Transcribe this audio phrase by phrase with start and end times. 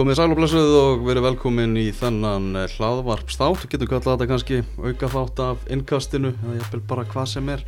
[0.00, 4.28] Komið sæl og blessuð og verið velkomin í þennan eh, hlaðvarpstátt Við getum kallað þetta
[4.30, 7.64] kannski auka þátt af innkastinu eða jafnvel bara hvað sem er.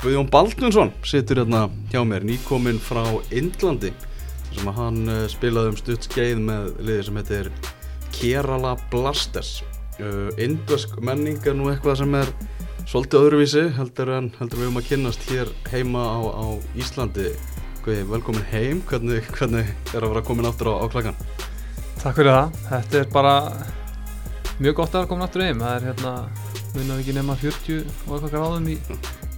[0.00, 1.60] Guðjón Baldvinsson situr hérna
[1.92, 3.92] hjá mér, nýkominn frá Indlandi
[4.48, 7.54] sem að hann eh, spilaði um stutt skeið með liði sem heitir
[8.18, 9.54] Kerala Blasters.
[10.02, 12.36] Uh, Indösk menning er nú eitthvað sem er
[12.82, 17.36] svolítið öðruvísi heldur en heldur við um að kynnast hér heima á, á Íslandi.
[17.86, 21.26] Guði, velkomin heim, hvernig, hvernig er að vera komin áttur á, á klakkan?
[22.06, 23.30] Takk fyrir það, þetta er bara
[24.62, 25.58] mjög gott að komin aftur heim.
[25.58, 26.10] Það er hérna,
[26.76, 28.76] munar ekki nema 40 og eitthvað gráðum í,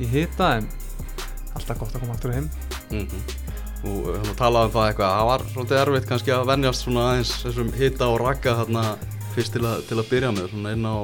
[0.05, 0.67] í hita en
[1.57, 2.51] alltaf gott að koma aftur heim.
[2.91, 3.23] Mm -hmm.
[3.89, 5.15] og við höfum að tala um það eitthvað.
[5.17, 8.85] Það var svolítið erfitt kannski að venjast svona aðeins þessum hita og rakka þarna
[9.33, 10.97] fyrst til að, til að byrja með svona inn á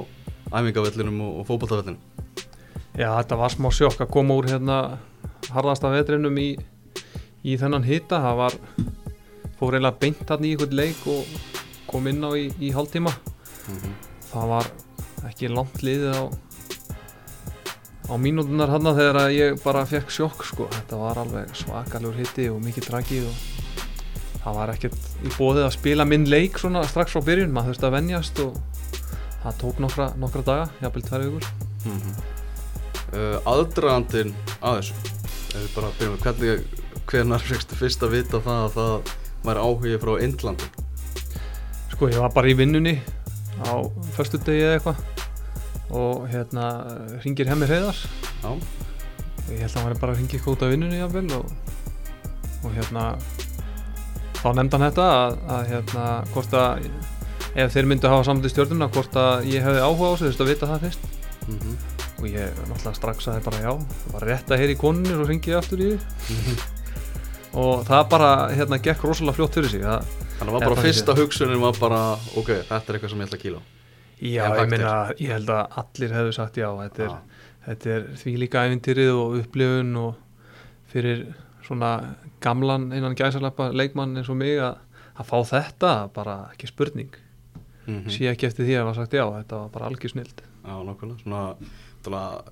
[0.53, 2.01] æfingavellinum og, og fókbaltavellinum
[2.93, 4.99] Já, þetta var smá sjokk að koma úr hérna
[5.49, 6.59] harðasta vetrinum í,
[7.41, 8.21] í þennan hita.
[8.21, 8.53] Það var,
[9.59, 11.25] fór eiginlega beint hann í einhvern leik og
[11.91, 13.11] kom inn á í, í hálftíma.
[13.11, 13.95] Mm -hmm.
[14.33, 14.71] það var
[15.29, 16.25] ekki langt liðið á
[18.05, 22.51] á mínútunar hann þegar að ég bara fekk sjokk sko, þetta var alveg svakalegur hitti
[22.53, 23.35] og mikið dragi og
[24.43, 27.89] það var ekkert í bóðið að spila minn leik svona strax frá byrjun, maður þurfti
[27.89, 28.59] að venjast og
[29.45, 31.51] það tók nokkra, nokkra daga jafnvel tvær vikur.
[31.85, 32.15] Mm -hmm.
[33.17, 34.95] uh, Aðdragandin að þessu.
[35.55, 36.65] Ef við bara byrjum hvernig
[37.07, 37.43] hvernar
[37.81, 39.15] fyrst að vita það að það
[39.45, 40.71] væri áhugið frá Indlandi.
[41.93, 42.99] Sko ég var bara í vinnunni
[43.63, 43.75] á
[44.17, 44.97] förstu degi eða eitthvað
[45.95, 46.65] og hérna
[47.23, 47.95] ringir hemmi hreðar
[48.43, 51.29] Já, og ég held að hann var bara að ringi eitthvað út af vinnunni jafnvel
[51.39, 51.53] og,
[52.65, 53.05] og hérna
[54.41, 56.89] þá nefndi hann þetta að, að hérna hvort að
[57.55, 60.25] ef þeir myndu að hafa saman til stjórnuna hvort að ég hefði áhuga á þessu,
[60.25, 61.11] þú veist að vita það fyrst.
[61.45, 61.75] Mm -hmm.
[62.19, 63.73] og ég náttúrulega strax að það bara já.
[64.05, 66.74] Það var rétt að heyra í konunni og ringi aftur í því
[67.55, 71.63] og það bara hérna gekk rosalega fljótt fyrir sig það, Þannig var bara fyrsta hugsunin
[71.63, 72.03] var bara
[72.35, 73.63] ok, þetta er eitthvað sem ég ætla að kíla
[74.19, 77.49] já, ég meina ég held að allir hefðu sagt já þetta er, Já.
[77.69, 80.15] þetta er því líka æfintýrið og upplifun og
[80.95, 81.27] fyrir
[81.65, 84.81] svona gamlan innan gæsalappa leikmann eins og mig að,
[85.17, 87.15] að fá þetta bara ekki spurning.
[87.87, 88.11] Mm -hmm.
[88.11, 90.43] sé ekki eftir því að það var sagt já þetta var bara algjör snild.
[90.65, 92.43] Já, nokkulega, svona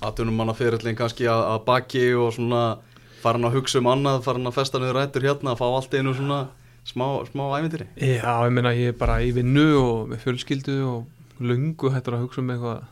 [0.00, 2.78] aðtunum manna fyrirlin kannski að, að baki og svona
[3.20, 6.14] farin að hugsa um annað, farin að festa niður rættur hérna að fá allt einu
[6.16, 6.40] svona
[6.88, 11.44] smá, smá ævindiri já, ég meina ég er bara í vinnu og með fjölskyldu og
[11.44, 12.88] lungu hættur að hugsa um eitthvað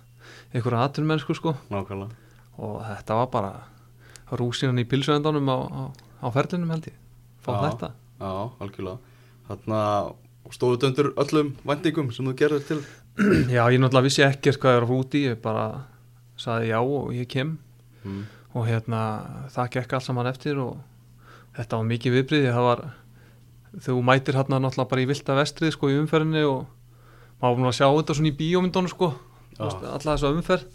[0.52, 1.54] eitthvað aðtunmennsku sko.
[1.72, 2.14] Nákvæmlega.
[2.58, 3.50] Og þetta var bara
[4.38, 5.82] rúsinan í pilsuendanum á, á,
[6.24, 6.96] á ferlinum held ég.
[7.44, 7.60] Fá Já.
[7.66, 7.90] þetta.
[8.18, 8.32] Já,
[8.64, 8.98] algjörlega.
[9.48, 9.82] Þarna
[10.54, 12.80] stóðu döndur öllum vendingum sem þú gerður til.
[13.54, 15.68] Já, ég náttúrulega vissi ekkert hvað ég var að í ég bara
[16.38, 17.56] saði já og ég kem.
[18.04, 18.26] Mm.
[18.56, 19.02] Og hérna
[19.52, 20.78] það gekk allt saman eftir og
[21.58, 22.84] þetta var mikið viðbriði það var
[23.84, 26.66] þú mætir hérna náttúrulega bara í vilda vestrið sko í umferðinni og
[27.38, 29.12] maður var búin að sjá þetta svona í bíómyndunum sko
[29.58, 30.66] alla þessu umferð.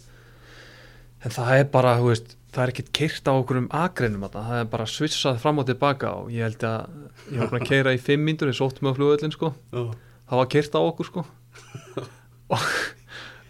[1.24, 4.58] En það er bara, þú veist það er ekkert keirt á okkur um agreinum það
[4.60, 7.94] er bara svitsað fram og tilbaka og ég held að ég var búin að keira
[7.96, 9.54] í fimm myndur ég sótt með á flugöllin sko.
[9.74, 9.84] Já,
[10.30, 11.26] það var keirt á okkur sko.
[12.54, 12.68] Og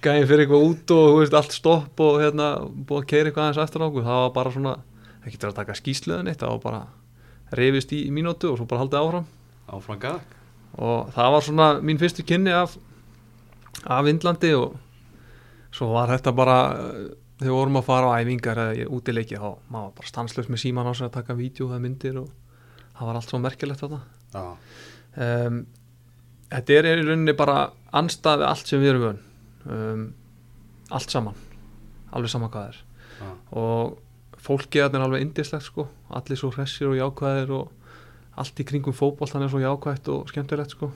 [0.04, 3.62] gæðin fyrir eitthvað út og veist, allt stopp og hérna búið að keira eitthvað aðeins
[3.64, 4.08] eftir á okkur.
[4.08, 4.78] Það var bara svona,
[5.24, 6.82] ekki til að taka skýsluðin eitt það var bara
[7.60, 9.30] reyfist í, mínútu og svo bara haldið áfram.
[9.74, 10.40] Áfram gag.
[10.74, 12.78] Og það var svona mín fyrstu kynni af
[13.84, 14.78] af Indlandi og
[15.74, 16.58] svo var þetta bara
[17.42, 20.50] þegar við vorum að fara á æfingar eða í útileiki þá maður var bara stanslös
[20.52, 22.30] með síman á sig að taka vídeo eða myndir og
[22.94, 24.00] það var allt svo merkilegt þetta
[24.34, 24.46] Já,
[25.26, 25.60] um,
[26.54, 27.58] þetta er í rauninni bara
[27.92, 29.22] anstað við allt sem við erum vön
[29.66, 30.08] um,
[30.92, 31.38] allt saman
[32.14, 32.82] alveg saman hvað er.
[33.20, 35.88] Já, og fólkið er alveg indislegt sko.
[36.14, 37.72] Allir svo hressir og jákvæðir og
[38.38, 40.92] allt í kringum fótboll hann er svo jákvætt og skemmtilegt sko.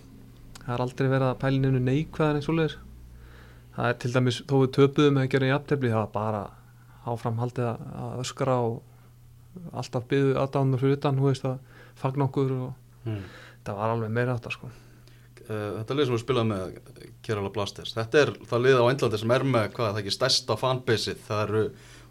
[0.60, 2.78] Það er aldrei verið að pæli nefnu neikvæðar eins og leir
[3.78, 6.44] það er til dæmis þó við töpuðum að gera jafntefli það var bara
[7.08, 8.82] áframhaldið að- öskra og
[9.74, 11.60] alltaf byggðu aðdánur fyrir utan þú veist að
[11.98, 12.74] fagna okkur og
[13.06, 13.22] mm.
[13.66, 14.72] það var alveg meira þetta sko
[15.48, 16.80] þetta lið sem við spilaðum með
[17.26, 20.58] Kerala Blasters, þetta er það lið á Indlandi sem er með hvað, það ekki stærsta
[20.60, 21.64] fanbaseið, það eru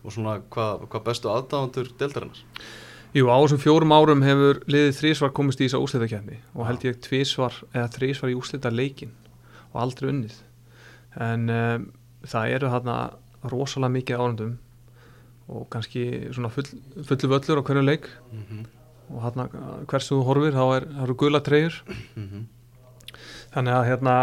[0.07, 2.43] og svona hvað, hvað bestu aðdáðandur deildarinnar
[3.17, 6.67] Jú, á þessum fjórum árum hefur liðið þrísvar komist í þessa úrslitakefni og Já.
[6.69, 9.15] held ég tvísvar eða þrísvar í úrslita leikin
[9.73, 10.37] og aldrei unnið
[11.27, 11.87] en um,
[12.27, 12.97] það eru þarna
[13.47, 14.57] rosalega mikið árundum
[15.47, 16.05] og kannski
[16.35, 16.67] svona full,
[17.07, 18.67] fullu völlur á hverju leik mm -hmm.
[19.15, 19.49] og þarna
[19.87, 22.45] hversu þú horfir þá er, eru gula treyjur Mm -hmm.
[23.57, 24.17] Þannig að hérna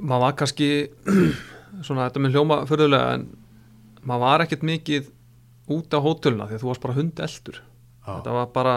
[0.00, 0.70] maður var kannski
[1.86, 3.26] svona þetta með hljóma förðulega en
[4.02, 5.10] maður var ekkert mikið
[5.70, 7.60] út á hóteluna því að þú varst bara hundeldur
[8.06, 8.74] þetta var bara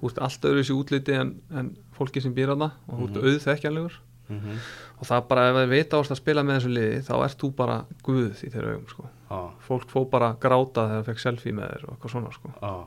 [0.00, 3.16] þú ert allt öðru þessi útliti en, en fólki sem býr hana og þú ert
[3.18, 3.26] Mhm.
[3.28, 3.98] auðþekkjanlegur
[4.28, 4.58] mm -hmm.
[5.00, 7.50] og það bara ef þið vita ást að spila með þessu liði þá ert þú
[7.56, 9.08] bara guð í þeirra augum sko.
[9.30, 12.48] ah, fólk fó bara gráta þegar það fekk selfie með þér og eitthvað svona sko.
[12.62, 12.84] ah.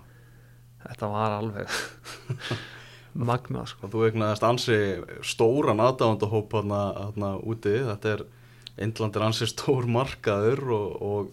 [0.88, 1.68] þetta var alveg
[3.18, 3.90] magnað sko.
[3.92, 4.78] þú eignaðist ansi
[5.26, 7.76] stóran aðdáðandahóp hérna, hérna úti.
[7.90, 8.26] Þetta er
[8.82, 11.30] Indland er ansi stór markaður og, og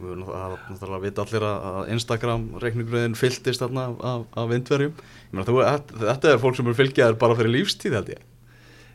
[0.00, 4.94] við erum náttúrulega að vita allir að Instagram reikningurinn fylltist þarna af, vindverjum.
[4.96, 5.60] Ég meina, þú,
[6.00, 8.22] þetta, er fólk sem er fylgjaður bara fyrir lífstíð held ég.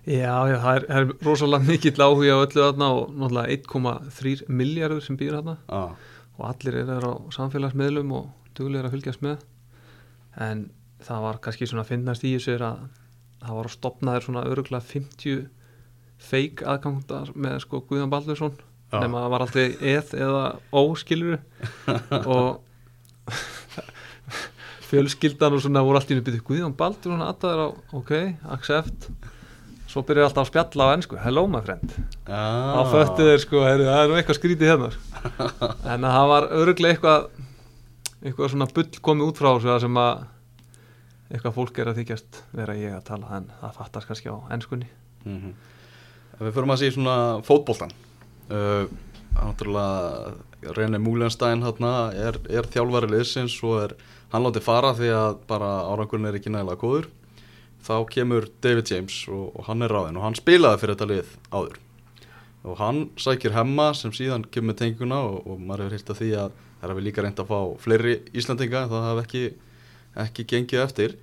[0.05, 5.05] Já, já, það er, er rosalega mikill áhuga á öllu þarna og náttúrulega 1,3 miljardur
[5.05, 5.57] sem býr þarna.
[5.69, 5.93] Ah,
[6.37, 8.27] og allir eru á samfélagsmiðlum og
[8.57, 9.45] duglegir að fylgjast með.
[10.41, 10.67] En
[11.03, 12.85] það var kannski svona að finnast í þessu er að
[13.45, 15.43] það var að stopna þér svona öruglega 50
[16.25, 18.55] feik aðgangdar með sko Guðjón Baldursson
[18.95, 21.39] nema það var aldrei eð eða óskiluru
[22.35, 22.61] og
[24.89, 27.67] fjölskyldan og svona voru allt í nýbyrðu Guðjón Baldursson aðtaður á
[27.99, 28.13] ok,
[28.55, 29.09] accept.
[29.89, 31.91] Svo byrjar alltaf að spjalla á ennsku hello my friend.
[32.27, 34.89] Ah, þá föttu þeir sko, heyrðu, það er nú eitthvað skrítið sko.
[35.93, 37.27] en það var öruglega eitthvað
[38.25, 40.23] eitthvað svona bull komið út frá sem að
[41.29, 44.91] eitthvað fólk er að þykjast vera ég að tala en það fattast kannski á ennskunni
[45.25, 45.55] mm
[46.35, 47.93] Við förum að sé svona fótboltan
[48.51, 48.89] uh,
[49.35, 50.35] Náttúrulega
[50.75, 53.95] René Múlenstein er, er þjálfari liðsins og er
[54.31, 57.09] hann látið fara því að bara árangurinn er ekki nægilega góður.
[57.85, 61.33] Þá kemur David James og, og hann er ráðinn og hann spilaði fyrir þetta lið
[61.51, 61.81] áður.
[62.65, 66.31] Og hann sækir hemma sem síðan kemur tenguna og, og maður hefur hýrt að því
[66.41, 69.43] að það er að við líka reynd að fá fleiri Íslandinga en það hafði ekki,
[70.23, 71.17] ekki gengið eftir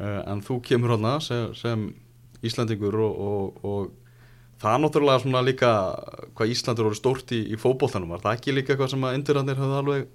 [0.00, 1.88] uh, en þú kemur hana sem, sem
[2.46, 5.72] Íslandingur og, og, og það er náttúrulega svona líka
[6.36, 8.12] hvað Íslandur voru stórt í, í fótboltanum.
[8.14, 10.08] Var það ekki líka eitthvað sem að indurarnir höfðu alveg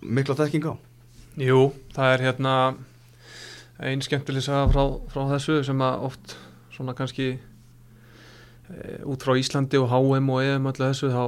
[0.00, 0.74] mikla þekking á?
[1.40, 1.60] Jú,
[1.94, 2.54] það er hérna
[3.80, 4.82] einn skemmtileg saga frá,
[5.12, 6.34] frá þessu sem að oft
[6.74, 7.32] svona kannski
[9.08, 11.24] út frá Íslandi og HM og EM öllu þessu þá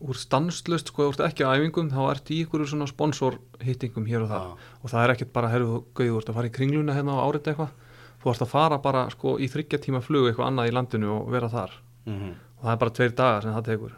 [0.00, 4.30] úr stanslust sko, ert ekki á æfingum þá ert í ykkur svona sponsorhittingum hér og
[4.30, 7.16] það og það er ekkert bara, herru, gauð, þú ert að fara í kringluna hérna
[7.20, 7.74] á árið eitthvað.
[8.20, 11.30] Þú ert að fara bara sko í þryggja tíma flug eitthvað annað í landinu og
[11.32, 11.76] vera þar.
[12.06, 12.34] Mm -hmm.
[12.56, 13.92] og það er bara tveir dagar sem það tekur.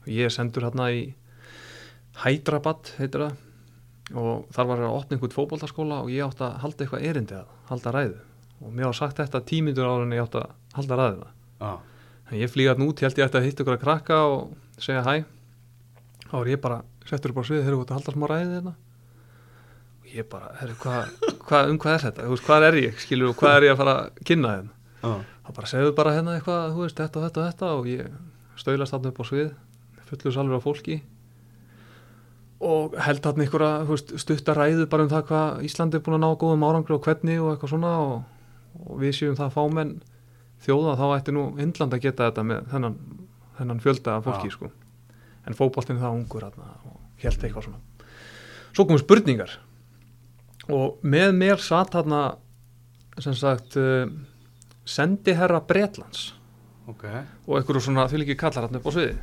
[0.00, 1.14] Og ég sendur hérna í
[2.24, 3.36] Hydrabat heitir það.
[4.10, 7.46] Og þar var að opna einhvern fótboltaskóla og ég átti að halda eitthvað erindi að
[7.68, 8.18] halda ræðu.
[8.60, 11.26] Og mér var sagt þetta tímyndur áður en ég átti að halda ræðu.
[11.60, 11.78] Ah.
[12.38, 15.02] Ég flýði að nút, ég held ég ætti að hitta ykkur að krakka og segja
[15.06, 15.24] hæ.
[16.30, 18.52] Þá er ég bara, settur upp á svið, þeir eru út að halda smá ræði
[18.58, 18.74] þetta
[20.00, 23.02] og ég bara, herru, hvað hva, um hvað er þetta, þú veist, hvað er ég
[23.02, 24.76] skilur og hvað er ég að fara að kynna hérna?
[25.00, 25.22] Ah.
[25.46, 28.60] þá bara segðu bara hérna eitthvað, þú veist, þetta og þetta og þetta og ég
[28.60, 29.50] stöylast þarna upp á svið
[30.10, 31.00] fullur salver af fólki.
[32.60, 36.18] Og held þarna einhverja þú veist, stutta ræðu bara um það hvað Íslandi er búin
[36.18, 38.16] að ná góðum árangri og hvernig og eitthvað svona og,
[38.84, 39.94] og við séum það fámenn
[40.64, 42.96] þjóða þá ætti nú Indland að geta þetta með þennan,
[43.58, 44.56] þennan fjölda af fólki Já.
[44.56, 44.70] sko.
[45.46, 47.80] en fótboltinn er það ungur þarna og held eitthvað svona
[48.70, 49.56] svo komum spurningar
[50.70, 52.20] og með mér satt þarna
[53.20, 54.04] sem sagt uh,
[54.84, 56.30] sendi herra Bretlands
[56.90, 57.06] ok
[57.46, 59.16] og einhverju svona því líki kallar hann upp á sviði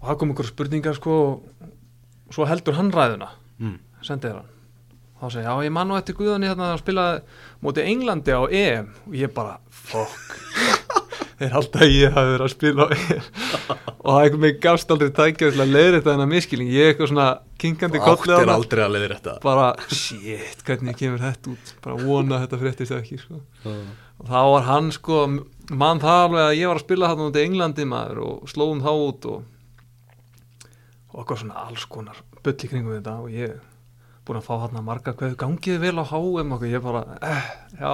[0.00, 3.78] og það kom einhverju spurningar sko og svo heldur hann ræðuna mm.
[4.04, 4.53] sendið hann
[5.24, 7.04] þá segi ég, já ég man nú eftir Guðani hérna að spila
[7.64, 8.90] móti Englandi á EM.
[9.08, 10.36] Og ég bara, fuck.
[11.38, 13.30] Þeir halda að ég hafi verið að spila á EM.
[14.04, 17.10] Og það einhvern veginn gafst aldrei tækjað til að leiðri þetta þennan miskilning ég eitthvað
[17.10, 17.28] svona
[17.64, 21.72] kinkandi kollið á áttir hana aldrei að leiðir þetta bara, shit, hvernig kemur þetta út?
[21.86, 23.40] Bara vona að þetta fréttist ekki sko.
[23.64, 25.22] Og þá var hann sko
[25.72, 28.84] mann það alveg að ég var að spila þarna út í Englandi maður og slóðum
[28.84, 29.42] þá út og
[31.14, 33.14] og eitthvað svona alls konar bull í kringum þetta.
[33.22, 33.58] Og ég
[34.24, 37.48] búin að fá þarna marga hvað gangið vel á HM og ég bara, eh,
[37.80, 37.92] já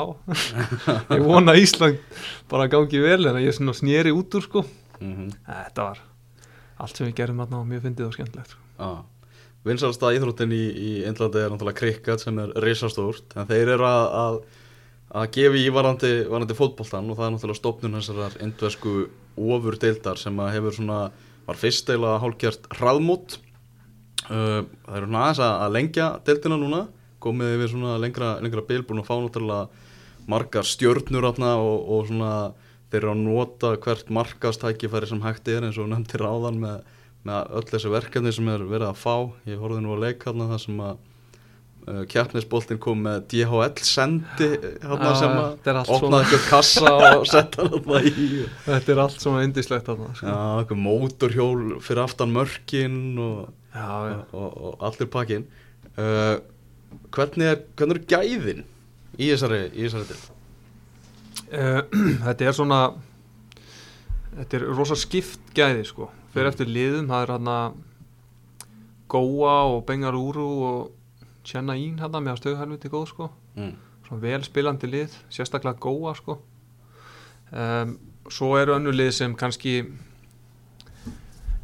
[1.16, 1.98] ég vona Ísland
[2.50, 4.64] bara gangið vel en ég snýri út úr sko
[5.00, 5.32] mm -hmm.
[5.46, 5.98] þetta var
[6.78, 8.60] allt sem við gerum þarna og mjög fyndið og skemmtilegt sko.
[8.78, 9.02] ah.
[9.64, 14.06] vinsalsta íþróttin í, í Indlandi er náttúrulega krikkat sem er risastórt en þeir eru að,
[14.24, 14.40] að
[15.10, 18.92] að gefa í varandi, varandi fótboltan og það er náttúrulega stopnun þessarar indvesku
[19.36, 20.98] ofur deildar sem að hefur svona
[21.46, 23.40] var fyrst eila hálfgjart hraðmót
[24.30, 26.82] það eru svona aðeins að, lengja deildina núna
[27.20, 29.88] komið við svona lengra, lengra bil búin að fá náttúrulega
[30.30, 32.32] margar stjörnur atna, og, og svona
[32.90, 36.80] þeir eru að nota hvert markastækifæri sem hægt er eins og nefndir áðan með,
[37.26, 39.14] með öll þessi verkefni sem er verið að fá
[39.50, 40.98] ég horfði nú að leika þarna það sem að
[41.86, 48.02] uh, kjarnisboltin kom með DHL sendi Já, sem að opnaði eitthvað kassa og setta þarna
[48.10, 48.26] í
[48.66, 50.26] þetta er allt svona indislegt þarna sko.
[50.26, 53.38] Já, eitthvað mótorhjól fyrir aftan mörkin og,
[53.74, 54.16] já, já.
[54.32, 55.44] og, og, og allir pakkin
[55.98, 56.36] uh,
[57.14, 58.64] hvernig er, hvernig er gæðin
[59.20, 60.20] í þessari, í þessari til?
[61.50, 61.82] Uh,
[62.26, 62.80] þetta er svona
[64.38, 66.52] þetta er rosa skipt gæði sko fyrir Mm.
[66.52, 67.78] eftir liðum, það er hann að
[69.10, 70.92] Góa og Bengarúru og
[71.42, 73.72] Tjenna Ín hann með að stöðuhelviti góð sko Mm.
[74.06, 76.36] svona vel spilandi lið, sérstaklega Góa sko
[77.52, 77.96] um,
[78.30, 79.80] svo eru önnu lið sem kannski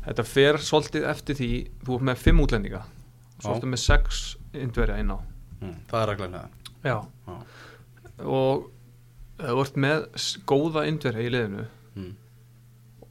[0.06, 1.50] þetta fer svolítið eftir því
[1.86, 2.82] þú ert með fimm útlendinga
[3.42, 5.18] svolítið með sex indverja inn á
[5.56, 5.72] Mm.
[5.88, 6.48] það er það
[6.84, 6.96] Já.
[7.26, 7.36] Já.
[8.28, 8.66] og
[9.40, 10.02] þú ert með
[10.46, 11.62] góða indverja í liðinu
[11.96, 12.10] mm.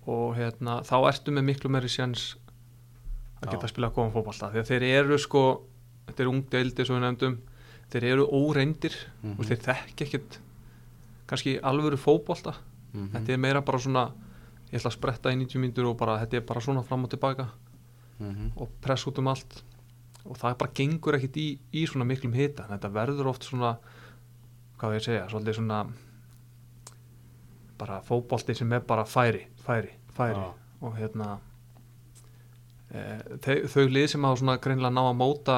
[0.06, 2.36] og hérna, þá ertu með miklu meiri sjans
[3.42, 3.64] að geta Já.
[3.66, 5.42] að spila góðan fótballta því að þeir eru sko
[6.06, 7.40] þetta er ung deildi svo við nefndum
[7.90, 9.36] þeir eru óreindir Mhm.
[9.40, 10.38] og þeir þekki ekkert
[11.28, 12.54] kannski alvöru fótballta
[12.94, 13.10] Mhm.
[13.18, 14.12] þetta er meira bara svona
[14.72, 17.10] ég ætla að spretta í 90 mínútur og bara þetta er bara svona fram og
[17.14, 17.48] tilbaka
[18.20, 18.52] Mhm.
[18.56, 19.62] og press út um allt
[20.26, 23.78] og það bara gengur ekkert í, í svona miklum hita þetta verður oft svona
[24.80, 25.82] hvað ég segja, svolítið svona
[27.78, 30.54] bara fótbolti sem er bara færi, færi, færi Já.
[30.82, 31.38] og hérna
[32.94, 33.02] e,
[33.44, 35.58] þau, þau lið sem hafa svona greinlega ná að móta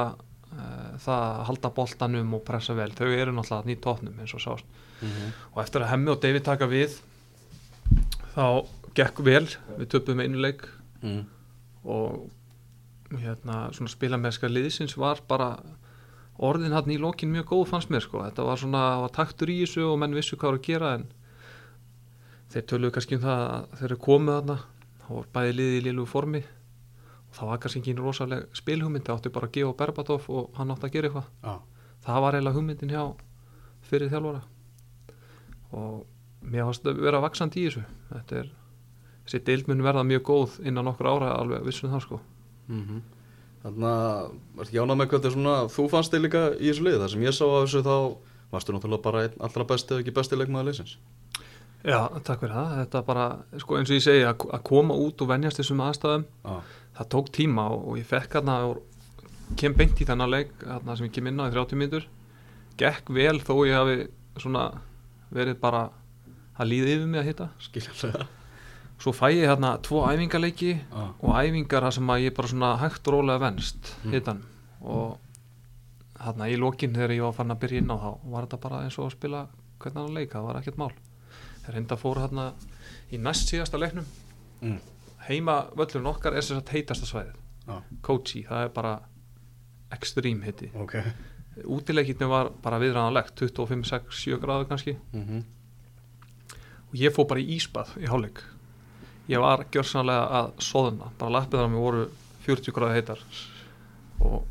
[0.50, 4.42] e, það að halda boltanum og pressa vel, þau eru náttúrulega nýtt tóknum eins og
[4.42, 4.66] sást
[4.98, 5.34] Mhm.
[5.54, 6.98] og eftir að Hemmi og David taka við
[8.34, 8.66] þá
[8.98, 9.46] gekk vel
[9.78, 10.68] við töpum einu leik.
[11.06, 11.28] Mm.
[11.88, 12.26] og
[13.22, 15.52] hérna svona spilamerska liðsins var bara
[16.42, 19.60] orðin hann í lokin mjög góð fannst mér sko, þetta var svona var taktur í
[19.62, 21.06] þessu og menn vissu hvað var að gera en
[22.52, 24.58] þeir töluðu kannski um það að þeir eru komið þarna.
[24.98, 26.44] Þá var bæði liðið í liðlugu formi.
[27.28, 30.72] Og það var kannski ekki rosaleg spilhugmynd það átti bara að gefa Berbatov og hann
[30.74, 31.32] átti að gera eitthvað.
[31.44, 31.56] Já.
[32.08, 33.04] það var eiginlega hugmyndin hjá
[33.88, 34.42] fyrir þjálfara.
[35.76, 35.98] Og
[36.48, 37.84] mér fannst að vera vaksandi í þessu.
[38.14, 38.52] Þetta er
[39.28, 42.20] þessi deild mun verða mjög góð innan nokkur ára alveg vissum það sko
[42.68, 42.98] Mhm.
[43.64, 46.68] Þannig að, ertu ekki ánað með hvað þetta er svona, þú fannst þig líka í
[46.72, 47.96] þessu liði, það sem ég sá af þessu þá
[48.52, 50.94] varstu náttúrulega bara einn allra besti eða ekki besti leikmaður liðsins.
[51.88, 53.26] Já, takk fyrir það, þetta bara
[53.64, 56.56] sko eins og ég segi að, að koma út og venjast þessum aðstæðum, Já.
[57.00, 58.56] það tók tíma og, og ég fekk hérna
[59.58, 62.08] kem beint í þennan leik hérna sem ég kem inn á í 30 mínútur
[62.78, 63.98] gekk vel þó ég hafi
[64.44, 64.66] svona
[65.34, 65.86] verið bara
[66.60, 68.28] að líða yfir mig að hitta Skiljanlega.
[68.98, 71.14] Svo fæ ég hérna tvo æfingarleiki Já.
[71.22, 74.12] og æfingar þar sem að ég bara svona hægt og rólega venst Mm.
[74.12, 74.44] hittan
[74.82, 75.18] og
[76.18, 78.84] þarna í lokin þegar ég var farin að byrja inn á þá var þetta bara
[78.84, 79.48] eins og að spila
[79.80, 80.92] hvernig hann leika, það var ekkert mál
[81.66, 82.54] þeir reynda fóru hérna
[83.12, 84.06] í næst síðasta leiknum
[84.62, 84.80] Mm.
[85.30, 87.36] heima völlurinn okkar er sagt heitasta svæðið
[87.68, 87.82] Já.
[88.02, 89.00] Kochi, það er bara
[89.92, 90.96] extreme hitti Ok.
[91.66, 95.44] útileikirni var bara viðræðanlegt 25, 6, 7 gráður kannski Mm
[96.88, 98.42] og ég fó bara í ísbað í hálfleik
[99.28, 102.04] ég var gjörsanlega að soðna bara lappiðar á mig voru
[102.48, 103.22] 40 gráði heitar
[104.24, 104.44] og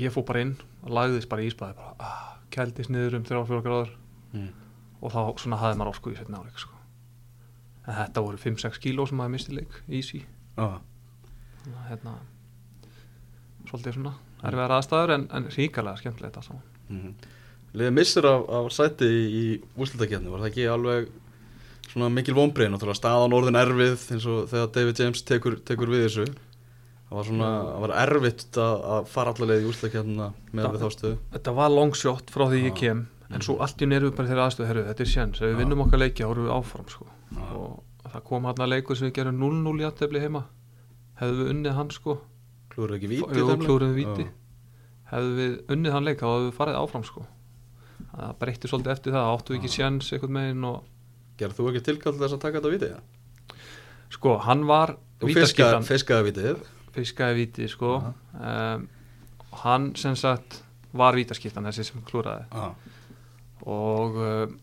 [0.00, 0.54] ég fó bara inn
[0.84, 3.96] og lagðist bara í ísbaði bara ah, kældist niður um 3-4 gráður
[4.30, 4.52] Mm.
[5.02, 6.76] og þá svona hafði maður orku í setna áleik sko.
[7.82, 10.78] en þetta voru 5-6 kíló sem maður misti leik easy Já.
[11.64, 12.12] Þannig að, hérna,
[13.66, 14.12] svolítið svona
[14.46, 17.14] erfiðar aðstæður en, en ríkalega skemmtilegt allt saman Mm
[17.74, 19.42] Liðið missir af, af sæti í, í
[19.78, 21.10] úrslutakefni, var það ekki alveg
[21.90, 26.04] svona mikil vonbreið, náttúrulega staðan orðin erfið eins og þegar David James tekur, tekur við
[26.06, 26.26] þessu.
[27.10, 30.70] Það var svona, það var erfitt að, að fara allavega í úrslutakefnina með Já.
[30.76, 31.16] við þá stöðu.
[31.34, 33.62] Þetta var long shot frá því ég kem en svo Mhm.
[33.66, 36.22] allt í nervu bara þeirra aðstöðu herru, þetta er sjens, ef við vinnum okkar leiki
[36.22, 37.06] þá erum við áfram sko.
[37.54, 40.44] Og það kom hann að leikur sem við gerum 0-0 í aðtefli heima
[41.20, 42.18] hefðu við unnið hann sko
[42.70, 43.34] Klúður ekki víti?
[43.34, 43.60] Leik?
[43.66, 44.26] klúðruðum víti.
[45.10, 47.26] Hefðu við unnið hann leik þá hefðu við farið áfram sko
[48.14, 49.76] það breytti svolítið eftir það, áttu við ekki Já.
[49.76, 50.84] sjens einhvern megin og
[51.40, 52.94] Gerð þú ekki tilkall til þess að taka þetta vítið?
[52.94, 53.20] Ja?
[54.10, 56.64] sko, hann var vítaskiptan fiskaði vítið.
[56.94, 58.88] fiskaði víti sko um,
[59.62, 60.60] hann sem sagt
[60.96, 62.72] var vítaskiptan þessi sem klúraði Já.
[63.70, 64.56] og um,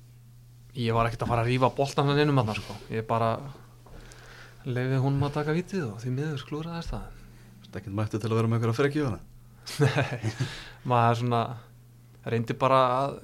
[0.78, 2.76] ég var ekkert að fara að rífa boltan hann innum hann sko.
[2.92, 3.38] ég bara
[4.68, 7.14] leiði hún að taka vitið og því miður sklúraðist það
[7.68, 9.18] Það er ekkert mættu til að vera með einhverja frekki hana.
[9.84, 10.30] Nei,
[10.90, 11.42] maður svona
[12.32, 13.18] reyndi bara að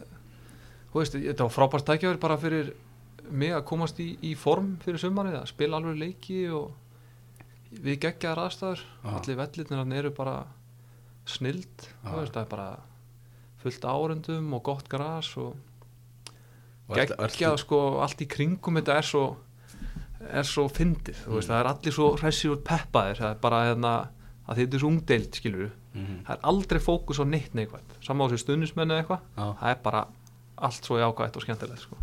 [0.91, 2.73] þú veist, þetta var frábært tækjaður bara fyrir
[3.31, 6.71] mig að komast í, í form fyrir sumarið, að spila alveg leiki og
[7.83, 9.09] við geggjaðar aðstæður Já.
[9.17, 10.35] allir vellirnir eru bara
[11.25, 12.79] snild, þú veist, það er bara
[13.63, 15.55] fullt árendum og gott gras og
[16.89, 19.23] Og geggjað sko, allt í kringum þetta er svo
[20.33, 21.39] er svo fyndið, Mm.
[21.47, 23.93] það er allir svo hressir og peppaðir, það er bara hérna,
[24.47, 26.23] að þetta er svo ungdeild, skilur Mhm.
[26.25, 27.53] það er aldrei fókus á neitt
[28.19, 29.57] á sér stundismenni eða eitthvað Já.
[29.59, 30.07] það er bara
[30.57, 31.97] allt svo jákvægt og skemmtilegt sko.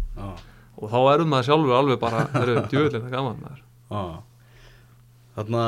[0.78, 2.26] Og þá erum maður sjálfur alveg bara,
[2.70, 4.22] djöðlega gaman maður Já.
[5.34, 5.64] Þarna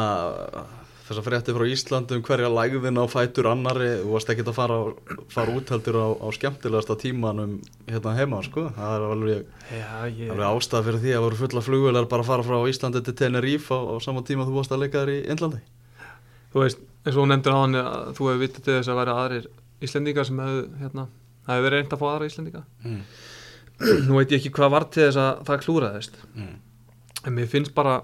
[1.12, 4.76] þessar frétti frá Íslandi um hverja lægðin á fætur annari þú varst ekki að fara,
[5.32, 7.56] fara út heldur á, á skemmtilegasta tímanum
[7.88, 12.08] hérna heima sko, það er alveg, ég, alveg ástæða fyrir því að voru fulla flugvelar
[12.12, 15.02] bara að fara frá Íslandi til Tenerife á, á sama tíma þú varst að leika
[15.02, 15.62] þér í Indlandi
[16.54, 19.02] þú veist, eins og hún nefndir á hann að þú hefur vitið til þess að
[19.02, 19.50] vera aðrir
[19.82, 21.08] Íslendingar sem hefur, hérna,
[21.48, 23.02] hefur verið reynd að fá aðra Íslendinga mm.
[24.06, 26.56] nú veit ég ekki hvað var til þess að það klúraðist Mm.
[27.26, 28.02] en mér finnst bara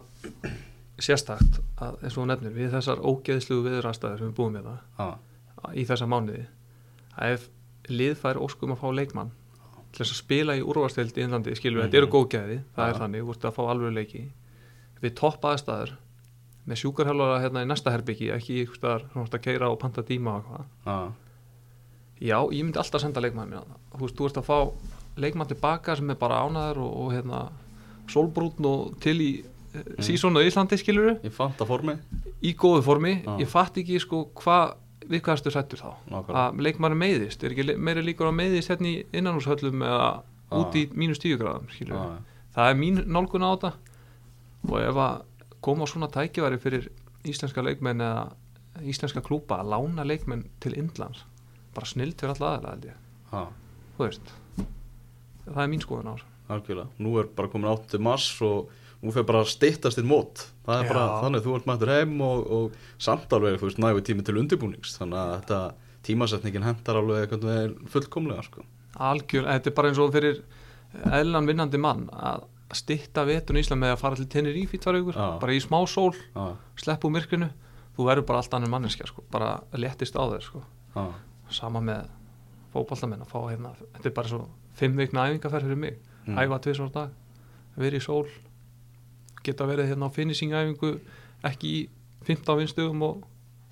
[0.98, 5.72] sérstakt að eins og nefnir við þessar ógeðslugu viðrastæður sem við búum við það Ah,
[5.74, 6.44] í þessa mánuði
[7.18, 7.48] að ef
[7.90, 9.30] lið fær óskum að fá leikmann
[9.92, 12.12] til þess að spila í úrvarstild í Índlandi, skilur, þetta eru Mhm.
[12.14, 12.88] góðgæði það Ja.
[12.94, 14.22] er þannig, þú ert að fá alveg leiki
[15.02, 15.92] við topp aðstæður
[16.68, 20.44] með sjúkarhjálfara hérna í næsta herbyggi ekki þú ert að keira og panta tíma og
[20.44, 21.10] hvað, ah,
[22.20, 24.58] já, ég myndi alltaf senda leikmann þú veist, þú ert að fá
[25.20, 27.40] leikmann tilbaka sem er bara ánaður og, og hérna,
[28.08, 29.98] sólbrútn og til í mm.
[30.04, 31.96] sísónu í Íslandi, skilur Ég fant að formi.
[32.42, 33.36] Í góðu formi, Ja.
[33.42, 34.76] ég fatt ekki sko hvað,
[35.08, 35.90] við hvað erstu sættur þá?
[36.08, 36.46] Nákvæmlega.
[36.46, 40.10] að leikmaður meiðist, er ekki meiri líkur að meiðist hérna í innanhúshöllum eða
[40.48, 40.62] Ah.
[40.62, 42.18] út í mínus tíu gráðum skilur ah,
[42.56, 43.72] það er mín nálgun á þetta.
[44.68, 45.22] Og ef að
[45.60, 46.88] koma svona tækifæri fyrir
[47.28, 48.30] íslenska leikmenn eða
[48.88, 51.24] íslenska klúpa að lána leikmenn til Indlands
[51.74, 52.96] bara snilt fyrir alla aðeins
[53.34, 53.50] ah,
[53.96, 54.32] þú veist
[55.54, 56.28] það er mín skoðun á þessu.
[56.48, 57.98] Algjörlega, nú er bara komin 8.
[58.00, 58.70] mars og
[59.02, 60.46] nú fyrir bara að styttast þinn mót.
[60.66, 60.92] Það er Já.
[60.92, 64.38] bara þannig, þú ert mættur heim og, og samt alveg, þú veist, nægu tími til
[64.40, 64.96] undirbúnings.
[64.98, 65.60] Þannig að þetta
[66.08, 67.34] tímasetningin hendar alveg
[67.92, 68.64] fullkomlega sko.
[68.98, 70.40] algjör, þetta er bara eins og fyrir
[71.12, 74.98] eðlan vinnandi mann að stitta vetun í Ísland með að fara til Tenerife í tvær
[75.00, 76.14] ykkur, bara í smá sól
[76.80, 77.50] slepp úr myrkrinu,
[77.96, 80.62] þú verður bara allt annir manneskja sko, bara léttist á þér sko.
[81.50, 82.08] sama með
[82.72, 84.48] fótballtamenn að fá hérna, þetta er bara svo
[84.78, 85.96] fimm vikna æfingaferð fyrir mig,
[86.28, 86.36] Mm.
[86.38, 87.10] æfa tvisvar á dag.
[87.78, 88.26] Verið í sól.
[89.46, 90.98] Geta verið hérna á finishing æfingu
[91.46, 91.88] ekki í
[92.26, 93.22] 15 vinstugum og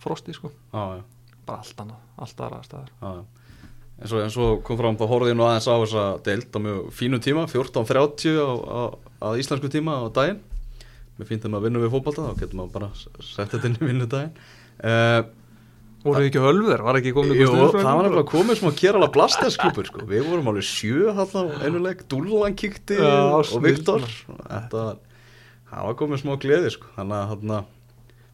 [0.01, 1.01] frosti sko, ah,
[1.47, 2.91] bara allt annað allt aðra staðar.
[3.03, 3.21] Ah,
[4.01, 6.59] eins, og, eins og kom fram, þá horfði ég nú aðeins á þessa deild á
[6.65, 8.81] mjög fínu tíma 14.30 á, á,
[9.21, 10.41] á íslensku tíma á daginn.
[11.17, 12.89] Finnst þeim að vinna við fótbolta þá getur maður bara
[13.25, 14.33] sett þetta inn í vinnu daginn
[14.85, 15.23] uh,
[16.07, 19.89] voru þið ekki hölver, var ekki komin Jú, það var nefnilega komið smá Kerala Blasters-klúpur
[19.91, 20.05] sko.
[20.11, 21.15] Við vorum alveg sjö
[22.11, 24.07] Dúllan kíkti Já, og Viktor.
[24.27, 24.85] Þetta
[25.71, 26.93] það var komið smá gleði sko.
[26.97, 27.65] Þannig að þarna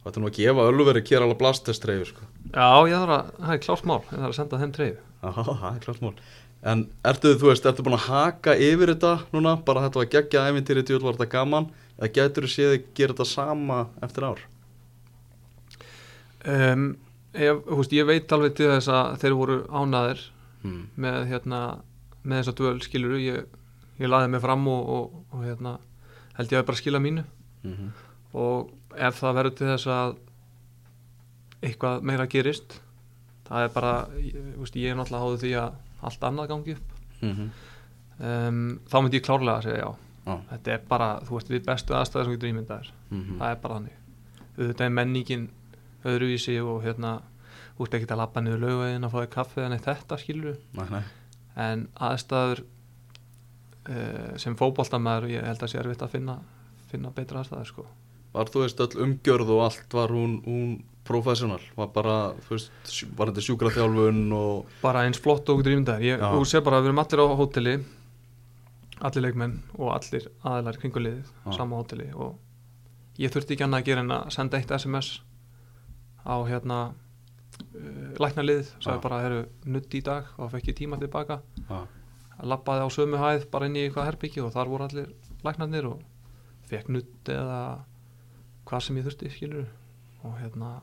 [0.03, 2.25] Þetta nú að gefa Ölveri Kerala Blasters treyfi sko.
[2.51, 3.99] já, ég þarf að, það er klárt mál.
[4.03, 6.15] Ég þarf að senda þeim treyfi Já, það er klart mál.
[6.73, 10.43] En ertu, þú veist, ertu búin að haka yfir þetta núna, bara þetta var geggja
[10.51, 11.69] æfintýri djúl var þetta gaman,
[12.01, 14.43] eða getur þú séð að gera þetta sama eftir ár?
[16.47, 16.87] um,
[17.35, 20.29] ég, húst, ég veit alveg til þess að þeir voru ánaðir
[20.63, 20.85] Hmm.
[20.97, 21.81] með, hérna,
[22.25, 23.47] með þessa dvöl skiluru ég,
[23.99, 25.73] ég laði mig fram og, og, og hérna,
[26.39, 27.25] held ég að bara skila mínu
[27.65, 27.91] Mm -hmm.
[28.35, 30.17] og ef það verður til þess að
[31.63, 32.81] eitthvað meira gerist
[33.49, 36.89] það er bara ég, veist, ég er náttúrulega háðu því að allt annað gangi upp
[37.23, 37.51] Mm
[38.23, 39.95] um, þá myndi ég klárlega að segja já
[40.27, 40.37] Já.
[40.53, 43.39] þetta er bara, þú veist, við bestu aðstæðar sem getur ímyndaðir, Mhm.
[43.41, 43.97] það er bara þannig
[44.59, 45.49] auðvitað er menningin
[46.09, 47.17] öðruvísi og hérna,
[47.79, 50.61] ert ekkert að labba niður laugveginn að fá þér kaffi en þetta skilur
[51.63, 56.39] en aðstæður uh, sem fótboltamæður ég held að sé erfitt að finna,
[56.93, 57.89] finna betra aðstæður sko
[58.33, 60.71] Var þú veist öll umgjörð og allt var hún, hún
[61.05, 61.61] professional?
[61.77, 62.15] Var bara,
[62.49, 62.71] veist,
[63.19, 64.71] var þetta sjúkraþjálfun og...
[64.81, 66.17] bara eins flott og Já.
[66.31, 67.75] þú sé bara að við erum allir á hóteli
[69.03, 71.53] allir leikmenn og allir aðilar kringuliðið, Já.
[71.59, 72.39] sama hóteli og
[73.21, 75.13] ég þurfti ekki annað að gera en að senda eitt SMS
[76.23, 79.03] á hérna uh, læknarlið, sagði Já.
[79.07, 79.43] bara að eru
[79.75, 81.41] nutt í dag og fekk ég tíma tilbaka
[82.43, 85.13] lappaði á sömu hæð bara inn í eitthvað herbyggi og þar voru allir
[85.47, 86.01] læknarnir og
[86.71, 87.61] fekk nutt eða
[88.69, 89.69] hvað sem ég þurfti skilur
[90.23, 90.75] og hérna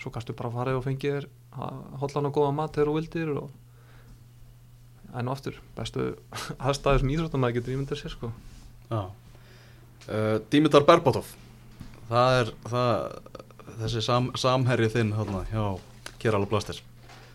[0.00, 1.28] svo kannstu bara farið og fengið þér
[2.00, 3.50] hollan og góða mat þegar þú vildir og
[5.12, 6.08] enn og aftur bestu
[6.66, 8.32] aðstæður sem íþróttamæði getur ímyndað sér sko
[8.88, 9.02] já.
[10.02, 11.28] Uh, Dimitar Berbatov,
[12.08, 13.18] það er það,
[13.80, 15.64] þessi sam, samherri þinn hérna hjá
[16.22, 16.82] Kerala Blasters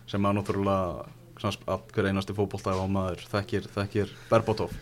[0.08, 1.06] sem að náttúrulega
[1.94, 4.72] hver einasti fótboltæf á maður þekkir, þekkir Berbatov.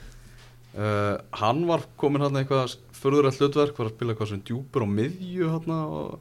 [0.76, 4.92] Uh, hann var komin hérna eitthvað fyrðurall hlutverk, var að spila eitthvað sem djúpur og
[4.92, 6.16] miðju hérna og,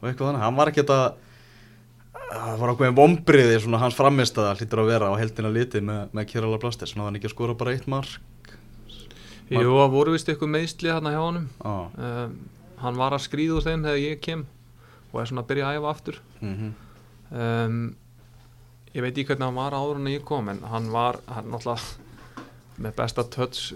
[0.00, 0.44] og eitthvað þannig.
[0.44, 1.00] Hann var ekki þetta
[2.34, 6.06] það var ákveðin vombriði svona hans framist að hlýtur að vera á heldina litið með,
[6.14, 8.18] með Kerala Blasters, hann var ekki að skora bara eitt mark.
[9.52, 12.36] Jú, það voru vist eitthvað meðsli hérna hjá honum Já, um,
[12.80, 14.44] hann var að skríða úr þeim þegar ég kem
[15.14, 16.72] og er svona að byrja að æfa aftur mhm,
[17.30, 17.76] um,
[18.94, 22.82] ég veit ekki hvernig hann var áður en ég kom en hann var hann náttúrulega
[22.84, 23.72] með besta touch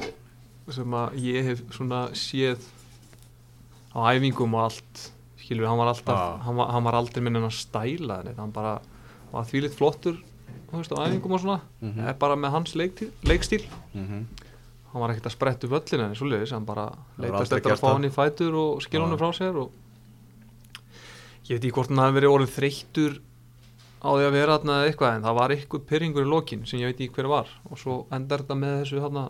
[0.75, 2.67] sem að ég hef svona séð
[3.95, 5.05] á æfingum og allt
[5.41, 6.39] skilur, hann var alltaf Ah.
[6.45, 8.75] hann, var, hann var aldrei minn en að stæla neitt, hann bara
[9.33, 10.19] var þvílitt flottur
[10.69, 12.07] þú veist, á æfingum og svona Mhm.
[12.09, 14.27] er bara með hans leikstíl, leikstíl Mhm.
[14.93, 17.93] hann var ekkert að spretta upp völlina en svoleiðis, hann bara leitast eftir að fá
[17.93, 19.71] hann í fætur og skilja hann frá sér og
[21.49, 23.19] ég veit ekki hvort hann hafi verið orðið þreyttur
[23.99, 26.81] á því að vera þarna eða eitthvað en það var eitthvað pyrringur í lokin sem
[26.83, 27.49] ég veit ekki hver var.
[27.73, 29.25] Og svo endar þetta með þessu þarna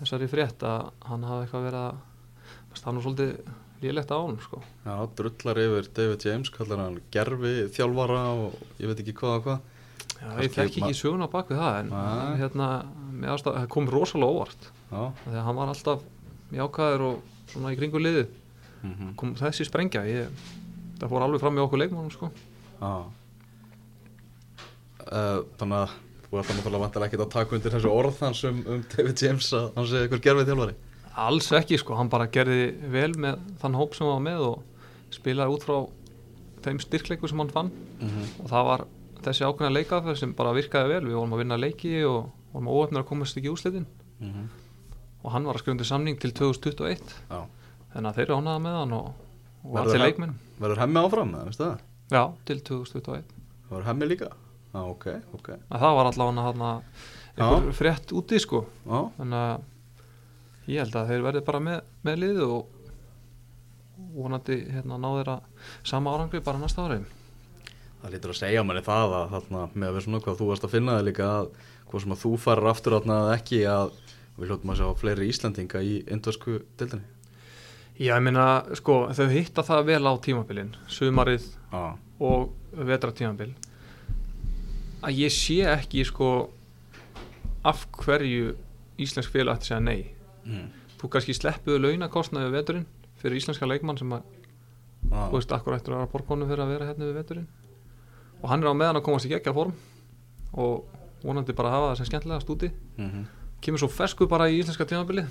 [0.00, 4.38] þessari frétt að hann hafi eitthvað verið að það er nú svolítið lélegt á hann
[4.42, 4.60] sko.
[4.86, 9.46] Já, drullar yfir David James, kallar hann gerfi þjálfara og ég veit ekki hvað og
[9.46, 9.60] hvað.
[10.22, 12.36] Já, Kannski ég ma- ekki söguna bak við það en Nei.
[12.38, 12.68] hérna,
[13.42, 14.68] það kom rosalega óvart.
[14.92, 16.04] Já, þegar hann var alltaf
[16.52, 18.28] jákaður og svona í kringu liðið.
[18.82, 20.28] Mhm, kom þessi sprengja ég,
[21.02, 22.30] það fór alveg fram með okkur leikmannum sko.
[22.78, 22.94] já.
[25.02, 28.62] Uh, Þannig að þú ert náttúrulega vantilega ekkert að taka undir þessu orð hans um,
[28.70, 30.76] um David James að hann sé eitthvað gerfi þjálfari
[31.18, 35.12] alls ekki sko, hann bara gerði vel með þann hóp sem hann var með og
[35.12, 35.76] spilaði út frá
[36.62, 37.72] þeim styrkleiku sem hann fann.
[38.00, 38.84] Mhm, og það var
[39.22, 41.04] þessi ákveðna leikafæð sem bara virkaði vel.
[41.06, 43.86] Við vorum að vinna leiki og vorum að óöfnir að komast ekki í úslitin
[44.20, 44.48] mhm.
[45.22, 47.46] Og hann var að skrifa undir samning til 2021 Já,
[47.92, 49.12] þannig að þeir eru ánaða með hann og,
[49.62, 51.82] og allir leikmenn verður hemmi áfram, eða, veistu það?
[52.12, 53.34] já, til 2021
[53.72, 54.28] Verður hemmi líka?
[54.72, 55.48] Já, ok, ok.
[55.68, 58.62] Að það var allavega hann að frétt úti sko.
[58.84, 62.78] Já, þannig að ég held að þeir verði bara með, með liðu og
[64.12, 65.36] vonandi hérna ná þeirra
[65.88, 67.00] sama árangri bara næsta ári
[68.02, 70.66] það lítur að segja manni það að þarna, með að við svona hvað þú varst
[70.66, 71.50] að finna það líka að
[71.90, 73.92] hvað sem að þú farir aftur að ekki að
[74.36, 77.10] við hljóttum að sjá fleiri Íslandinga í indversku dildinni
[78.00, 78.46] Já, ég meina,
[78.78, 81.82] sko, þau hitta það vel á tímabilin, sumarið Já,
[82.22, 83.52] og vetratímabil
[85.02, 86.28] að ég sé ekki, sko
[87.66, 88.54] af hverju
[89.02, 90.14] íslensk félag ætti að segja nei
[90.46, 90.68] mm.
[91.00, 92.86] þú kannski sleppuðu launakostnaði við veturinn
[93.22, 94.22] fyrir íslenska leikmann sem að,
[95.10, 95.28] Já.
[95.28, 97.48] þú veist, akkur ættur að vera borgónu fyrir að vera hérna við veturinn
[98.42, 99.74] og hann er á meðan að komast í geggja form
[100.58, 103.26] og vonandi bara hafa það sem skemmtilegast úti Mhm.
[103.62, 105.28] kemur svo fersku bara í íslenska tímabilið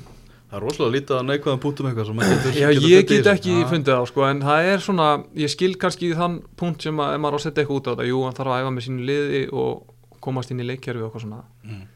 [0.52, 3.22] Það er rosalega lítið að neikvæðan pútum eitthvað sem maður getur getur ég fundið í
[3.22, 3.68] get ekki Já.
[3.72, 5.06] fundið á sko, en það er svona,
[5.40, 8.08] ég skil kannski þann punkt sem að maður á að setja eitthvað út á þetta,
[8.12, 11.24] jú, hann þarf að æfa með sínu liði og komast inn í leikkerfi og eitthvað
[11.26, 11.88] svona Mm.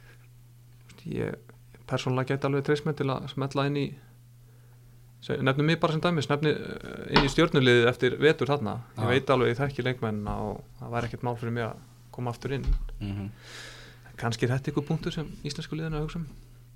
[1.11, 1.35] ég
[1.85, 3.85] persónulega get alveg treyst með til að smetla inn í
[5.41, 9.07] nefnum mig bara sem dæmis, nefni eh, inn í stjórnuliðið eftir vetur þarna ég Já.
[9.09, 11.75] veit alveg, ég þekki leikmenn og það væri ekkert mál fyrir mig að
[12.15, 12.65] koma aftur inn
[13.01, 13.29] Mhm.
[14.17, 16.27] kannski er þetta eitthvað punktur sem íslensku liðinu að hugsa um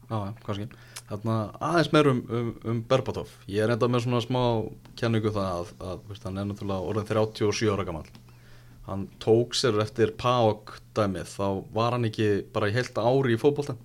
[0.10, 0.65] Já, kannski.
[1.10, 3.30] Þarna aðeins meir um, um, um Berbatov.
[3.50, 4.41] Ég er enda með svona smá
[5.00, 8.10] kenningu það að, að veist, hann er náttúrulega orðin 37 ára gammal
[8.89, 13.41] Hann tók sér eftir PAOK dæmið þá var hann ekki bara í heilt ári í
[13.41, 13.76] fótbolta.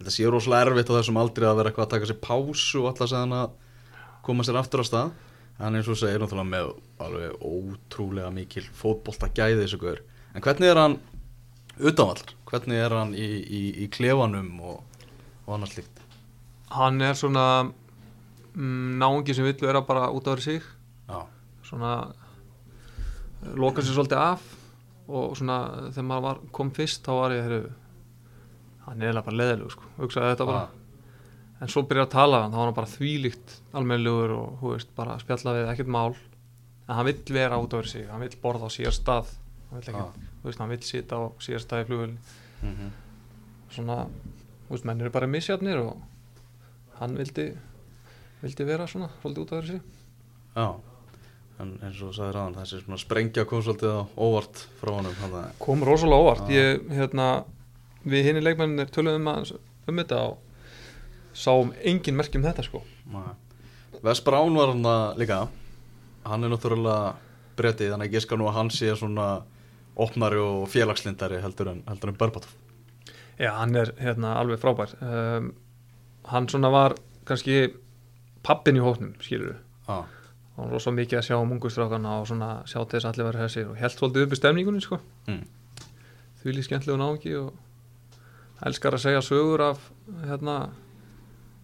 [0.00, 2.88] Þetta sé rosalega erfitt á þessum aldrei að vera eitthvað að taka sér pásu og
[2.90, 3.52] alltaf segja hann að
[4.26, 5.12] koma sér aftur á stað.
[5.60, 6.72] Hann eins og segir náttúrulega með
[7.04, 10.02] alveg ótrúlega mikil fótbolta gæði þessu guður
[10.34, 10.96] En hvernig er hann
[11.80, 12.34] utanvallar?
[12.50, 14.89] Hvernig er hann í, í, í klefanum og,
[15.50, 16.06] og annars líkt?
[16.70, 17.44] hann er svona
[18.54, 20.62] mm, náungi sem vill vera bara út af sig.
[21.08, 21.26] Já,
[21.66, 21.94] svona
[23.42, 24.42] eh, loka sér svolítið af
[25.10, 27.62] og svona þegar maður var, kom fyrst þá var ég heru,
[28.86, 30.68] hann er eiginlega bara leðilug sko, hugsaði þetta bara.
[31.60, 34.92] En svo byrjaði að tala hann, þá var hann bara þvílíkt almennilegur og hú veist,
[34.96, 36.14] bara spjalla við ekkert mál.
[36.86, 39.34] En hann vill vera út af sig, hann vill borða á síðar stað.
[39.68, 42.94] Hann vill ekki, veist, hann vill sita á síðar stað í flugul mm -hmm.
[43.74, 43.98] svona,
[44.70, 45.98] veist, menn eru bara misjafnir og
[47.00, 47.50] hann vildi
[48.40, 49.80] vildi vera svona, svolítið út af sig
[50.56, 50.66] Já,
[51.60, 55.36] en eins og sagði ráðan þessi svona sprengja kom svolítið á óvart frá honum að
[55.62, 56.50] kom rosalega óvart.
[56.50, 56.56] Já.
[56.58, 57.26] ég, hérna,
[58.02, 60.38] við hinni leikmennir töluðum aðeins um þetta og
[61.36, 62.82] sáum engin merkjum þetta sko.
[64.02, 65.40] Vesper Án var hann að líka.
[66.24, 67.14] Hann er náttúrulega
[67.58, 69.28] brettið þannig að ég skal nú að hann sé svona
[70.00, 72.69] opnari og félagslindari heldur en, heldur en Berbatov
[73.40, 74.92] já, hann er hérna alveg frábær.
[75.00, 75.52] Um,
[76.28, 76.94] hann svona var
[77.28, 77.70] kannski
[78.44, 79.56] pappin í hóknum, skilur
[79.88, 80.04] Já,
[80.56, 83.28] hann var rosa mikið að sjá um ungustrákana og svona sjá til þess að allir
[83.30, 85.00] verið þessir og held svolítið upp í stemningunni sko.
[85.28, 85.42] Mm.
[86.42, 87.50] því lík skemmtilegu náungi og
[88.66, 89.90] elskar að segja sögur af
[90.28, 90.56] hérna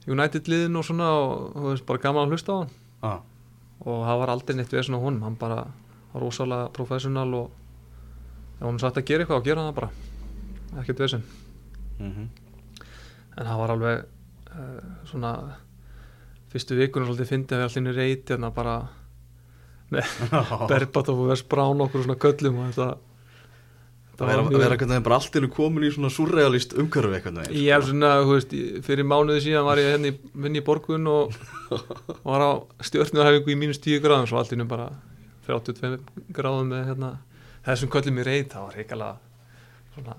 [0.07, 2.75] United liðin og svona og þú veist bara gaman að hlusta á hann.
[3.07, 3.21] Ah,
[3.85, 5.65] og það var aldrei neitt vesen á honum hann bara
[6.13, 7.51] var rosalega professional og
[8.61, 9.91] ef hann satt að gera eitthvað og gera það bara.
[10.81, 11.27] Ekkert vesen
[12.01, 12.27] mm
[13.37, 14.05] en það var alveg
[14.57, 15.33] uh, svona
[16.53, 18.77] fyrstu vikunum svolítið fyndið að við allir reyti hérna bara
[19.93, 20.15] með
[20.71, 22.95] Berbatov og Vest Brown okkur svona köllum og þetta
[24.17, 27.59] Það vera, vera einhvern veginn bara allt innu komin í svona surrealist umhverfi einhvern veginn
[27.61, 28.55] Ég hef svona, þú veist,
[28.87, 30.15] fyrir mánuði síðan var ég hérna í
[30.47, 31.37] vinni í borgun og
[32.31, 32.51] var á
[32.89, 34.89] stjórnarhæfingu í mínus 10 gráðum svo allt innum bara
[35.45, 36.01] 32
[36.33, 37.13] gráðum með hérna,
[37.69, 40.17] þessum köllum í reyð það var reikalega svona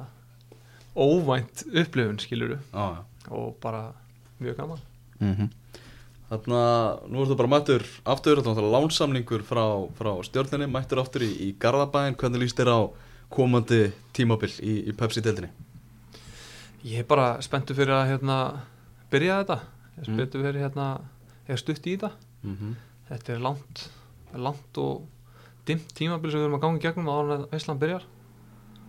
[0.97, 3.93] óvænt upplifun skiluru Já, og bara
[4.41, 4.79] mjög gaman.
[5.21, 5.49] Já
[6.27, 9.63] Þannig að nú ertu bara mættur aftur, þetta er lánsamningur frá,
[9.95, 12.79] frá stjórninni, mættur aftur í, í Garðabæin, hvernig líst þér á
[13.31, 15.47] komandi tímabil í, í Pepsi-deildinni?
[16.83, 18.37] Ég er bara spenntur fyrir að hérna,
[19.11, 19.57] byrja þetta.
[19.61, 20.17] Ég er Mm.
[20.17, 20.87] spenntur fyrir hérna,
[21.47, 22.11] ég er stutt í þetta.
[22.43, 22.75] Mm -hmm.
[23.09, 23.89] þetta er langt,
[24.35, 25.07] langt og
[25.65, 28.03] dimmt tímabil sem við erum að ganga gegnum en að Ísland byrjar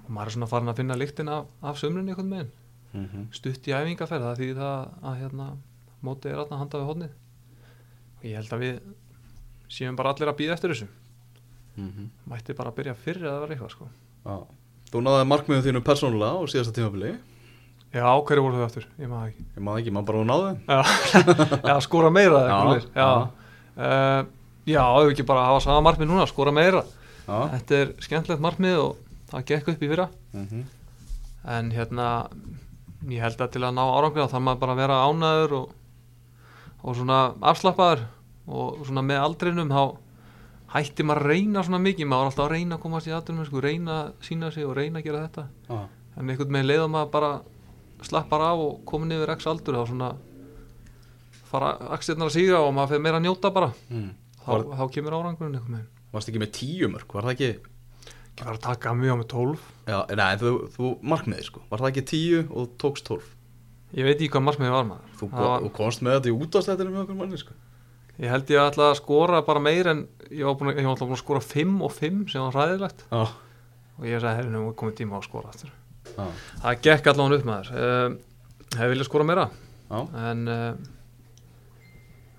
[0.09, 3.29] og maður er svona farin að finna lyktin af, af sömrunni einhvern veginn.
[3.37, 5.49] Stutt í æfingaferð það því það að hérna,
[6.07, 7.17] mótið er alltaf handa við hodnið
[8.19, 8.79] og ég held að við
[9.71, 10.89] séum bara allir að býða eftir þessu.
[12.33, 13.89] Mætti bara að byrja fyrr eða vera eitthvað sko.
[14.25, 14.37] Já.
[14.89, 17.13] Þú náði markmiðum þínu persónulega á síðasta tímabili.
[17.93, 18.87] Já, hverju voru þau aftur?
[19.01, 19.45] Ég maður ekki.
[19.57, 20.51] Ég maður ekki, maður bara náði.
[21.13, 22.57] Þeim Já, skora meira Já.
[22.97, 23.07] Já,
[23.77, 24.23] uh,
[24.69, 26.83] já, ef ekki bara hafa sama markmið núna, skora meira.
[27.29, 30.09] Já, Þetta er skemmtilegt markmið og það gekk upp í fyrra.
[30.33, 30.67] Mm
[31.49, 32.09] en hérna
[33.09, 35.75] ég held að til að ná árangri þá maður bara að vera ánæður og,
[36.83, 37.19] og svona
[37.53, 38.05] afslappaður.
[38.49, 39.83] Og svona með aldrinum þá
[40.73, 42.09] hætti maður að reyna svona mikið.
[42.09, 44.77] Maður var alltaf að reyna að komast í aðdunum sko, reyna að sína sig og
[44.79, 45.45] reyna að gera þetta.
[45.69, 45.79] Já,
[46.17, 47.31] en einhvern veginn leiða maður bara
[48.09, 50.11] slappar af og komin yfir x aldur þá svona
[51.49, 53.71] fara axirnar að síga og maður fyrir meira að njóta bara.
[53.93, 54.11] Mm.
[54.43, 55.93] þá, Var, þá kemur árangurinn einhvern veginn.
[56.13, 57.53] Varst ekki með tíu mörg, var það ekki
[58.39, 61.63] ekki fara að taka mjög með 12 Já, nei, þú, þú markmiði sko.
[61.71, 63.29] Var það ekki tíu og þú tókst tólf?
[63.97, 65.13] Ég veit ekki hvað markmiði var maður.
[65.19, 67.57] Þú, var- komst með þetta í útastættinu með okkur manni sko.
[68.19, 70.99] Ég held ég ætla að skora bara meir en ég var, búin, að- ég var
[71.01, 73.05] búin að skora 5 og 5 sem var hræðilegt.
[73.09, 73.23] Já,
[73.99, 75.71] og ég sagði, herri, nú er komið tíma á að skora aftur.
[76.13, 76.27] já,
[76.63, 77.73] Það gekk allan upp með þér.
[77.79, 78.19] Uh,
[78.77, 79.47] hefði viljað skora meira.
[79.89, 80.01] Já.
[80.29, 80.75] En uh,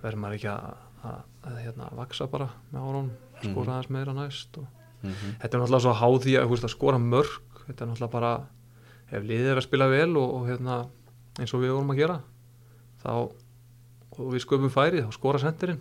[0.04, 0.76] verður maður ekki að,
[1.10, 3.10] að, að hérna, vaksa bara með árun,
[3.42, 4.68] skora aðeins meira næst og
[5.02, 5.36] mm -hmm.
[5.42, 8.34] þetta er náttúrulega svo háð því að, að skora mörg þetta er náttúrulega bara
[9.12, 10.86] ef liðið er að spila vel og, og hérna,
[11.40, 12.22] eins og við vorum að gera
[13.04, 13.32] þá
[14.20, 15.80] og við sköpum færi þá skora sendirinn.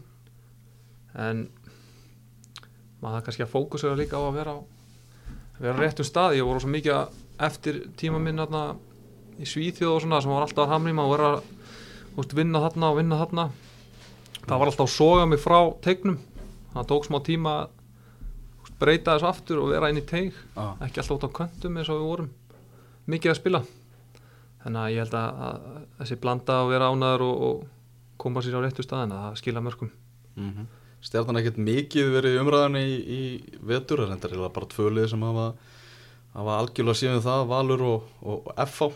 [1.19, 1.49] En
[3.03, 4.59] maður kannski að fókusera líka á að vera á
[5.59, 6.37] vera á réttum stað.
[6.39, 7.17] Ég voru svo mikið að
[7.49, 8.77] eftir tíma minn hérna,
[9.39, 13.01] í Svíþjóð og svona sem var alltaf að hamrýma og vera að vinna þarna og
[13.01, 13.49] vinna þarna.
[14.45, 16.19] Það var alltaf að soga mig frá tegnum
[16.73, 17.75] það tók smá tíma að
[18.79, 20.37] breyta þessu aftur og vera inn í teig.
[20.55, 22.31] Já, ekki alltaf út á köntum eins og við vorum.
[23.09, 23.65] Mikið að spila.
[24.63, 27.67] Þannig að ég held að, að þessi blanda að vera ánæður og, og
[28.19, 29.95] koma sér á réttu staðina það skila mörgum
[30.37, 30.67] mm
[30.99, 35.05] Stjarnan ekkert mikið verið í umræðinni í, í vetur Það er reyndar eiginlega bara tvölið
[35.13, 35.45] sem hafa,
[36.35, 38.89] hafa algjörlega síðan það Valur og, og, FH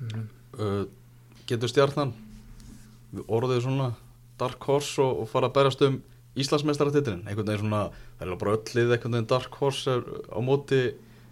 [0.00, 0.24] mm.
[0.58, 0.80] uh,
[1.46, 2.10] Getur stjarnan
[3.30, 3.92] orðið svona
[4.42, 6.00] dark horse og, og fara að berast um
[6.38, 7.86] Íslandsmeistaratitlin einhvern veginn svona,
[8.18, 9.96] það er bara öll lið einhvern veginn dark horse
[10.30, 10.82] á móti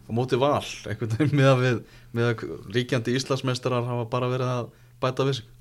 [0.08, 1.78] á móti val, einhvern veginn með að við
[2.16, 2.42] með að
[2.74, 5.54] ríkjandi Íslandsmeistarar hafa bara verið að bæta við sig.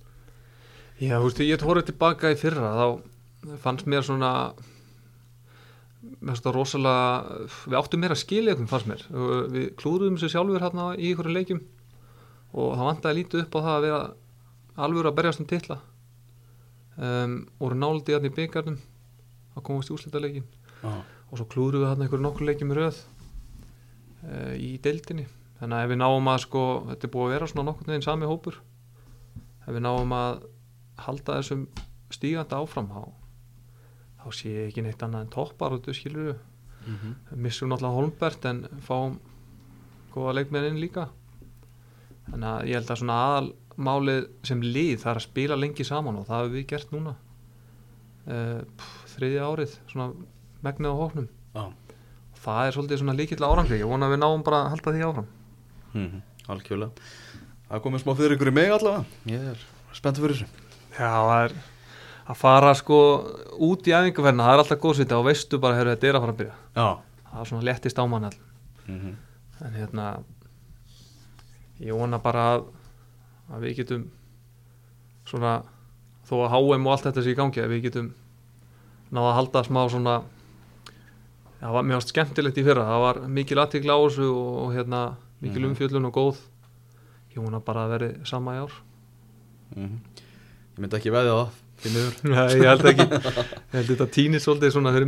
[0.97, 4.31] Já, þú veist, ég tóra tilbaka í fyrra þá fannst mér svona
[6.23, 9.03] mér það rosalega við áttum meira að skilja einhvern fannst mér.
[9.53, 11.61] Við klúruðum sér sjálfur hérna í einhverju leikjum
[12.57, 14.01] og það vantaði lítið upp á það að vera
[14.87, 15.79] alveg að berjast um titla.
[16.97, 18.79] Um, voru náldi hérna í byggarnum
[19.57, 20.45] að komast í úslita leikin
[20.81, 20.91] Já,
[21.27, 23.01] og svo klúruðum við hérna einhverju nokkur leikjum í röð
[24.23, 25.27] uh, í deildinni.
[25.57, 28.05] Þannig að ef við náum að sko þetta er búið að vera svona nokkur neginn
[28.05, 28.59] sami hópur
[29.67, 30.43] ef við náum að
[31.03, 31.65] halda þessum
[32.13, 33.01] stígandi áfram þá,
[34.21, 37.37] þá sé ég ekki neitt annað en toppar og þetta skilur við mm -hmm.
[37.43, 39.19] missum náttúrulega Holmbert en fáum
[40.13, 41.09] góða leikmenn inn líka.
[42.29, 46.15] Þannig að ég held að svona aðalmálið sem lið það er að spila lengi saman
[46.15, 47.15] og það hefur við gert núna.
[48.27, 48.61] Uh,
[49.17, 50.07] þriðja árið svona
[50.65, 51.27] megnið á hóknum
[51.57, 53.81] og það er svolítið svona líkill árangri.
[53.81, 55.29] Ég vona að við náum bara að halda því áfram.
[55.93, 57.07] Mm algjörlega.
[57.67, 59.17] Það komið smá fyrir ykkur í mig allavega.
[59.27, 59.63] Ég er
[59.95, 60.47] spennt fyrir þessu.
[60.95, 61.55] Já, það er
[62.27, 62.99] að fara sko
[63.67, 66.35] út í æfingarferðina, það er alltaf góðsvita og veistu bara, heyrðu, þetta er að fara
[66.35, 66.57] að byrja.
[66.77, 66.87] Já.
[67.27, 68.37] Það er svona lettist á mann all
[68.87, 69.15] mm -hmm.
[69.65, 70.05] en hérna
[71.79, 72.63] ég vona bara að,
[73.51, 74.11] að við getum
[75.25, 75.63] svona
[76.27, 78.13] þó að HM og allt þetta sé í gangi að við getum
[79.13, 80.15] náða að halda smá svona
[81.61, 85.01] það var mjög skemmtilegt í fyrra það var mikil aðtíkla á þessu og, hérna
[85.41, 85.69] mikil Mhm.
[85.71, 86.37] umfjöllun og góð.
[87.35, 88.71] Ég vona bara að veri sama í ár.
[89.75, 89.97] Mhm.
[90.77, 91.49] Ég myndi ekki það
[91.81, 92.13] því miður.
[92.33, 93.05] Nei, ég held ekki.
[93.05, 95.05] Ég held þetta tínir svolítið svona fyrir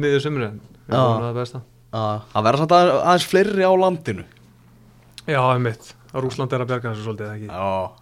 [0.89, 0.97] Já.
[1.01, 1.33] vonum það
[2.33, 4.25] það verða samt að- aðeins fleiri á landinu.
[5.29, 7.27] Já, einmitt, Rúsland er að bjarga þessu svolítið,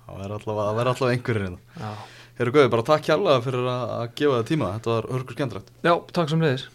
[0.08, 0.76] það verður alltaf, það
[1.12, 1.48] einhverjir
[2.38, 4.74] Heyrðu Guði, bara takk hjálpa fyrir að, gefa það tíma.
[4.78, 5.72] Þetta var hörkur skemmtilegt.
[5.88, 6.68] Já takk sem leiðis